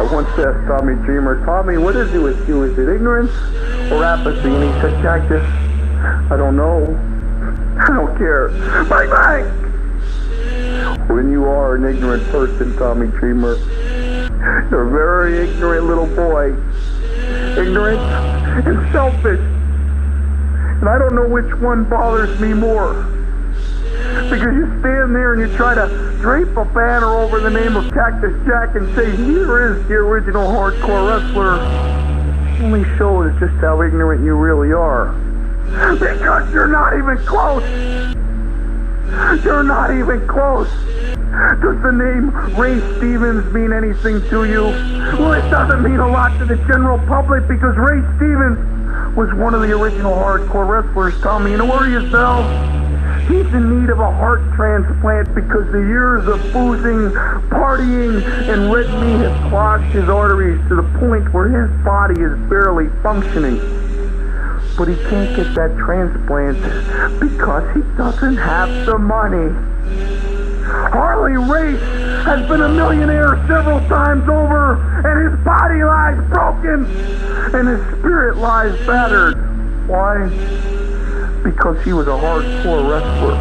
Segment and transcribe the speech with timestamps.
[0.00, 2.62] I once asked Tommy Dreamer, Tommy, what is it with you?
[2.62, 3.30] Is it ignorance
[3.92, 4.48] or apathy?
[4.48, 5.44] And he said, Cactus,
[6.32, 6.86] I don't know.
[7.82, 8.48] I don't care.
[8.88, 9.44] Bang, bang!
[11.14, 13.56] When you are an ignorant person, Tommy Dreamer,
[14.70, 16.54] you're a very ignorant little boy.
[17.60, 19.38] Ignorant and selfish.
[19.38, 23.19] And I don't know which one bothers me more.
[24.30, 25.88] Because you stand there and you try to
[26.20, 30.46] drape a banner over the name of Cactus Jack and say, here is the original
[30.46, 31.58] hardcore wrestler.
[32.62, 35.12] Only shows just how ignorant you really are.
[35.98, 37.64] Because you're not even close.
[39.44, 40.68] You're not even close.
[41.60, 44.62] Does the name Ray Stevens mean anything to you?
[45.18, 49.54] Well, it doesn't mean a lot to the general public because Ray Stevens was one
[49.54, 51.20] of the original hardcore wrestlers.
[51.20, 52.79] Tommy, you know where now?
[53.30, 57.14] He's in need of a heart transplant because the years of boozing,
[57.46, 62.36] partying, and red meat have clogged his arteries to the point where his body is
[62.50, 63.58] barely functioning.
[64.76, 66.58] But he can't get that transplant
[67.20, 69.54] because he doesn't have the money.
[70.90, 71.80] Harley Race
[72.24, 74.74] has been a millionaire several times over,
[75.06, 76.84] and his body lies broken,
[77.54, 79.36] and his spirit lies battered.
[79.86, 80.79] Why?
[81.42, 83.36] Because he was a hardcore wrestler.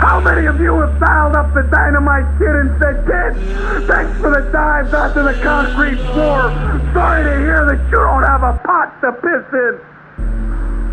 [0.00, 4.30] How many of you have dialed up the Dynamite Kid and said, Kid, thanks for
[4.30, 6.50] the dives onto the concrete floor.
[6.94, 9.80] Sorry to hear that you don't have a pot to piss in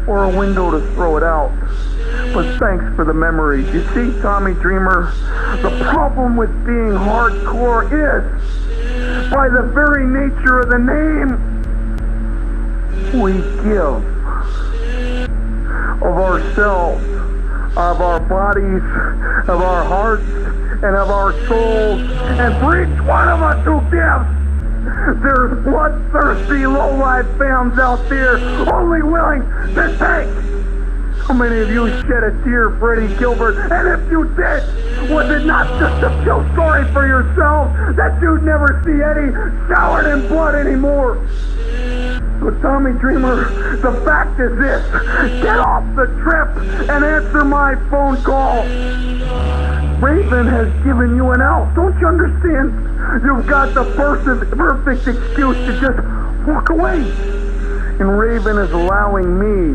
[0.07, 1.51] or a window to throw it out.
[2.33, 3.67] But thanks for the memories.
[3.73, 5.11] You see, Tommy Dreamer,
[5.61, 8.23] the problem with being hardcore is,
[9.31, 11.37] by the very nature of the name,
[13.21, 14.16] we give
[16.07, 17.03] of ourselves,
[17.75, 18.81] of our bodies,
[19.49, 21.99] of our hearts, and of our souls.
[22.39, 28.37] And for each one of us who gives, there's bloodthirsty low-life fans out there
[28.73, 29.41] only willing
[29.75, 30.31] to take.
[31.27, 33.57] How many of you shed a tear for Eddie Gilbert?
[33.69, 38.43] And if you did, was it not just to feel sorry for yourself that you'd
[38.43, 39.35] never see Eddie
[39.67, 41.17] showered in blood anymore?
[42.47, 45.41] But Tommy Dreamer, the fact is this.
[45.43, 46.47] Get off the trip
[46.89, 48.63] and answer my phone call.
[49.99, 51.75] Raven has given you an out.
[51.75, 52.71] Don't you understand?
[53.25, 53.83] You've got the
[54.55, 56.99] perfect excuse to just walk away.
[57.99, 59.73] And Raven is allowing me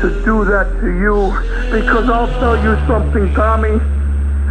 [0.00, 1.28] to do that to you
[1.70, 4.01] because I'll tell you something, Tommy.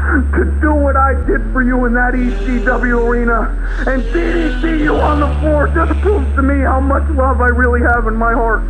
[0.02, 3.54] To do what I did for you in that ECW arena
[3.86, 7.82] and DDT you on the floor just proves to me how much love I really
[7.82, 8.62] have in my heart.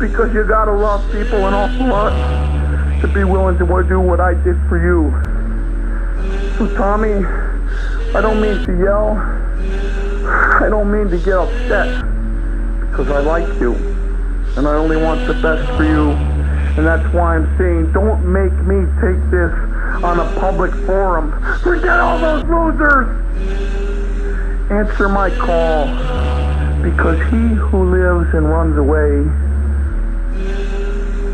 [0.00, 4.34] Because you gotta love people an awful lot to be willing to do what I
[4.34, 5.14] did for you.
[6.58, 7.24] So, Tommy,
[8.14, 9.16] I don't mean to yell.
[10.60, 12.04] I don't mean to get upset
[12.90, 13.74] because I like you
[14.56, 16.10] and I only want the best for you.
[16.76, 19.71] And that's why I'm saying don't make me take this
[20.02, 21.30] on a public forum.
[21.62, 23.06] Forget all those losers.
[24.70, 25.86] Answer my call
[26.82, 29.22] because he who lives and runs away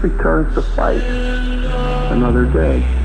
[0.02, 1.02] returns to fight
[2.12, 2.97] another day.